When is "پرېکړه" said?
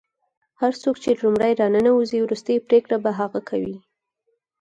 2.67-2.97